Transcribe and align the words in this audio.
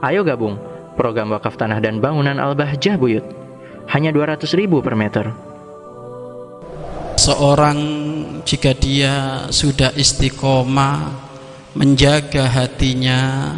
Ayo 0.00 0.24
gabung 0.24 0.56
program 0.96 1.28
wakaf 1.36 1.60
tanah 1.60 1.76
dan 1.76 2.00
bangunan 2.00 2.40
Al-Bahjah 2.40 2.96
Buyut. 2.96 3.24
Hanya 3.92 4.08
200 4.16 4.48
ribu 4.56 4.80
per 4.80 4.96
meter. 4.96 5.28
Seorang 7.20 7.78
jika 8.48 8.72
dia 8.72 9.44
sudah 9.52 9.92
istiqomah 9.92 11.28
menjaga 11.76 12.48
hatinya 12.48 13.52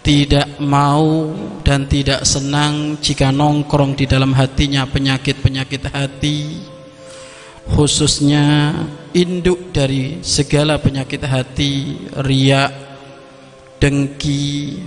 tidak 0.00 0.56
mau 0.64 1.28
dan 1.60 1.84
tidak 1.84 2.24
senang 2.24 2.96
jika 3.04 3.28
nongkrong 3.28 3.92
di 3.92 4.08
dalam 4.08 4.32
hatinya 4.32 4.88
penyakit-penyakit 4.88 5.92
hati 5.92 6.64
khususnya 7.68 8.72
induk 9.12 9.76
dari 9.76 10.24
segala 10.24 10.80
penyakit 10.80 11.20
hati 11.20 12.00
riak 12.16 12.79
dengki 13.80 14.78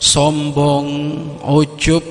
sombong 0.00 0.88
ujub 1.44 2.02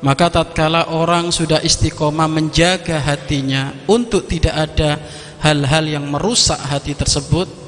maka 0.00 0.30
tatkala 0.30 0.94
orang 0.94 1.34
sudah 1.34 1.60
istiqomah 1.60 2.30
menjaga 2.30 3.02
hatinya 3.02 3.74
untuk 3.90 4.30
tidak 4.30 4.54
ada 4.54 5.02
hal-hal 5.42 5.84
yang 5.84 6.06
merusak 6.06 6.56
hati 6.56 6.94
tersebut 6.94 7.66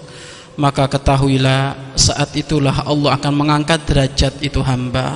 maka 0.58 0.90
ketahuilah 0.90 1.94
saat 1.94 2.34
itulah 2.34 2.82
Allah 2.82 3.14
akan 3.14 3.30
mengangkat 3.30 3.78
derajat 3.86 4.42
itu 4.42 4.58
hamba. 4.58 5.14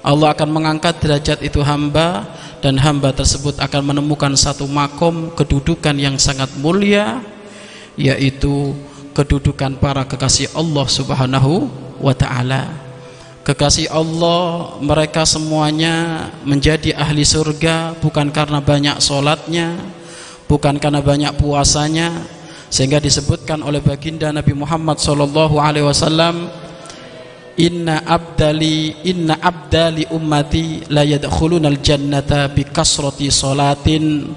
Allah 0.00 0.32
akan 0.32 0.48
mengangkat 0.48 1.04
derajat 1.04 1.44
itu 1.44 1.60
hamba 1.60 2.24
dan 2.64 2.80
hamba 2.80 3.12
tersebut 3.12 3.60
akan 3.60 3.92
menemukan 3.92 4.32
satu 4.32 4.64
makom 4.64 5.36
kedudukan 5.36 5.92
yang 6.00 6.16
sangat 6.16 6.48
mulia 6.56 7.20
yaitu 7.92 8.72
kedudukan 9.18 9.74
para 9.82 10.06
kekasih 10.06 10.54
Allah 10.54 10.86
Subhanahu 10.86 11.66
wa 11.98 12.14
taala. 12.14 12.70
Kekasih 13.42 13.90
Allah 13.90 14.78
mereka 14.78 15.26
semuanya 15.26 16.28
menjadi 16.46 16.94
ahli 16.94 17.26
surga 17.26 17.98
bukan 17.98 18.30
karena 18.30 18.62
banyak 18.62 19.02
solatnya, 19.02 19.74
bukan 20.46 20.78
karena 20.78 21.02
banyak 21.02 21.34
puasanya, 21.34 22.14
sehingga 22.70 23.02
disebutkan 23.02 23.58
oleh 23.66 23.82
baginda 23.82 24.30
Nabi 24.30 24.54
Muhammad 24.54 25.02
sallallahu 25.02 25.58
alaihi 25.58 25.88
wasallam 25.88 26.46
inna 27.58 28.06
abdali 28.06 29.02
inna 29.02 29.34
abdali 29.42 30.06
ummati 30.14 30.86
la 30.94 31.02
yadkhulunal 31.02 31.82
jannata 31.82 32.46
bi 32.54 32.62
kasrati 32.62 33.34
salatin 33.34 34.30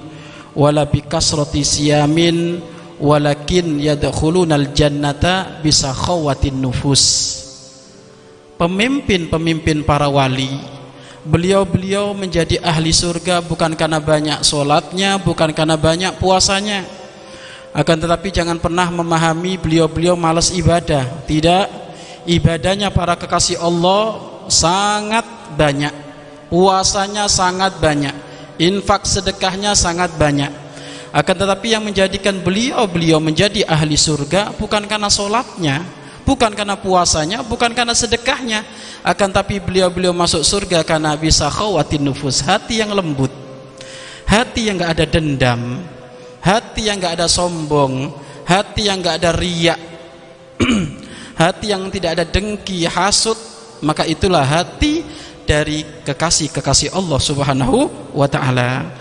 wala 0.57 0.89
bi 0.89 1.05
kasrati 1.05 1.61
siyamin 1.61 2.57
walakin 3.01 3.81
yadkhulunal 3.81 4.71
jannata 4.71 5.59
bi 5.59 5.73
sakhawatin 5.73 6.61
nufus. 6.61 7.03
Pemimpin-pemimpin 8.61 9.81
para 9.81 10.05
wali 10.05 10.53
beliau-beliau 11.25 12.13
menjadi 12.13 12.61
ahli 12.61 12.93
surga 12.93 13.41
bukan 13.41 13.73
karena 13.73 13.97
banyak 13.97 14.45
solatnya 14.45 15.17
bukan 15.17 15.49
karena 15.49 15.73
banyak 15.73 16.13
puasanya. 16.21 16.85
Akan 17.73 17.97
tetapi 17.97 18.29
jangan 18.29 18.61
pernah 18.61 18.85
memahami 18.93 19.57
beliau-beliau 19.57 20.13
malas 20.13 20.53
ibadah. 20.53 21.25
Tidak 21.25 21.65
ibadahnya 22.29 22.93
para 22.93 23.17
kekasih 23.17 23.57
Allah 23.57 24.21
sangat 24.45 25.25
banyak. 25.57 25.93
Puasanya 26.53 27.25
sangat 27.25 27.81
banyak. 27.81 28.13
Infak 28.61 29.09
sedekahnya 29.09 29.73
sangat 29.73 30.13
banyak 30.21 30.60
akan 31.11 31.35
tetapi 31.35 31.75
yang 31.75 31.83
menjadikan 31.83 32.39
beliau-beliau 32.39 33.19
menjadi 33.19 33.67
ahli 33.67 33.99
surga 33.99 34.55
bukan 34.55 34.87
karena 34.87 35.11
solatnya 35.11 35.83
bukan 36.23 36.55
karena 36.55 36.79
puasanya 36.79 37.43
bukan 37.43 37.75
karena 37.75 37.91
sedekahnya. 37.91 38.63
Akan 39.01 39.33
tapi 39.33 39.57
beliau-beliau 39.57 40.13
masuk 40.13 40.45
surga 40.45 40.85
karena 40.85 41.17
bisa 41.17 41.49
khawatin 41.49 42.05
nufus 42.05 42.45
hati 42.45 42.79
yang 42.85 42.93
lembut 42.93 43.33
hati 44.29 44.69
yang 44.69 44.77
gak 44.77 44.93
ada 44.93 45.05
dendam 45.09 45.83
hati 46.39 46.87
yang 46.87 47.01
gak 47.01 47.17
ada 47.17 47.27
sombong 47.27 48.13
hati 48.45 48.87
yang 48.87 49.01
gak 49.01 49.19
ada 49.19 49.33
riak 49.33 49.81
hati 51.41 51.73
yang 51.73 51.89
tidak 51.89 52.21
ada 52.21 52.25
dengki 52.29 52.85
hasut. 52.85 53.37
Maka 53.81 54.05
itulah 54.05 54.45
hati 54.45 55.01
dari 55.41 55.81
kekasih-kekasih 56.05 56.93
Allah 56.93 57.17
subhanahu 57.17 57.89
wa 58.13 58.29
ta'ala 58.29 59.00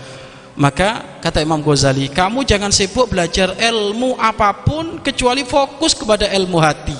maka 0.55 1.19
kata 1.23 1.39
Imam 1.39 1.63
Ghazali 1.63 2.11
kamu 2.11 2.43
jangan 2.43 2.71
sibuk 2.73 3.07
belajar 3.07 3.55
ilmu 3.55 4.19
apa 4.19 4.51
pun 4.63 4.99
kecuali 4.99 5.47
fokus 5.47 5.95
kepada 5.95 6.27
ilmu 6.27 6.59
hati. 6.59 6.97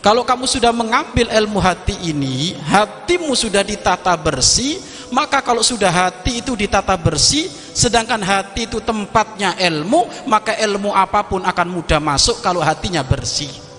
Kalau 0.00 0.24
kamu 0.24 0.48
sudah 0.48 0.72
mengambil 0.72 1.28
ilmu 1.28 1.60
hati 1.60 1.92
ini 2.08 2.56
hatimu 2.56 3.36
sudah 3.36 3.60
ditata 3.60 4.16
bersih 4.16 4.80
maka 5.12 5.42
kalau 5.44 5.60
sudah 5.60 5.92
hati 5.92 6.40
itu 6.40 6.56
ditata 6.56 6.96
bersih 6.96 7.50
sedangkan 7.76 8.22
hati 8.22 8.64
itu 8.64 8.80
tempatnya 8.80 9.58
ilmu 9.60 10.08
maka 10.24 10.56
ilmu 10.56 10.94
apa 10.94 11.26
pun 11.26 11.44
akan 11.44 11.68
mudah 11.68 12.00
masuk 12.00 12.40
kalau 12.40 12.64
hatinya 12.64 13.04
bersih 13.04 13.69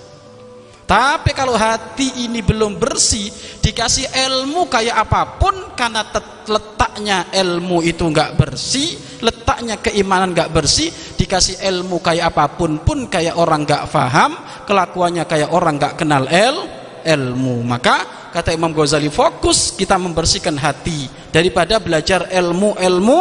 tapi 0.91 1.31
kalau 1.31 1.55
hati 1.55 2.27
ini 2.27 2.43
belum 2.43 2.75
bersih 2.75 3.31
dikasih 3.63 4.11
ilmu 4.11 4.67
kayak 4.67 5.07
apa 5.07 5.39
pun 5.39 5.71
karena 5.71 6.03
letaknya 6.51 7.31
ilmu 7.31 7.79
itu 7.79 8.03
enggak 8.11 8.35
bersih 8.35 8.99
letaknya 9.23 9.79
keimanan 9.79 10.35
enggak 10.35 10.51
bersih 10.51 10.91
dikasih 11.15 11.63
ilmu 11.63 12.03
kayak 12.03 12.35
apa 12.35 12.59
pun 12.59 12.83
pun 12.83 13.07
kayak 13.07 13.39
orang 13.39 13.63
enggak 13.63 13.87
faham 13.87 14.35
kelakuannya 14.67 15.23
kayak 15.23 15.55
orang 15.55 15.79
enggak 15.79 15.95
kenal 15.95 16.27
el 16.27 16.81
ilmu. 17.07 17.65
Maka 17.65 18.29
kata 18.35 18.53
Imam 18.53 18.75
Ghazali 18.75 19.09
fokus 19.09 19.73
kita 19.73 19.97
membersihkan 19.97 20.59
hati. 20.59 21.09
Daripada 21.31 21.79
belajar 21.79 22.27
ilmu-ilmu 22.29 23.19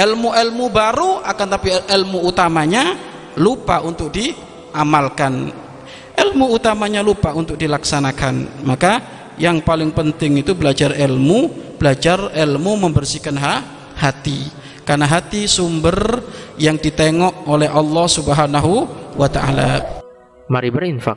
ilmu-ilmu 0.00 0.64
baru 0.72 1.20
akan 1.28 1.46
tapi 1.46 1.76
ilmu 1.76 2.24
utamanya 2.24 2.96
lupa 3.36 3.84
untuk 3.84 4.08
diamalkan 4.10 5.52
ilmu 6.20 6.52
utamanya 6.52 7.00
lupa 7.00 7.32
untuk 7.32 7.56
dilaksanakan. 7.56 8.64
Maka 8.68 8.92
yang 9.40 9.64
paling 9.64 9.90
penting 9.96 10.44
itu 10.44 10.52
belajar 10.52 10.92
ilmu 10.92 11.72
belajar 11.80 12.28
ilmu 12.36 12.88
membersihkan 12.88 13.36
ha 13.40 13.64
hati. 13.96 14.52
Karena 14.84 15.06
hati 15.08 15.48
sumber 15.48 16.20
yang 16.60 16.76
ditengok 16.76 17.46
oleh 17.46 17.70
Allah 17.70 18.06
subhanahu 18.10 18.72
wa 19.14 19.28
ta'ala. 19.30 20.02
Mari 20.50 20.68
berinfak 20.74 21.16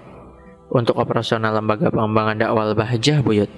untuk 0.70 0.96
operasional 1.02 1.58
lembaga 1.58 1.90
pengembangan 1.90 2.38
dakwah 2.38 2.70
Bahjah 2.78 3.20
Buyut. 3.26 3.50